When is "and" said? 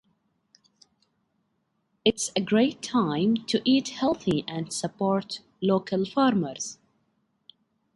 4.47-4.73